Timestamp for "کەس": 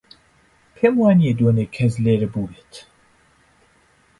1.75-1.93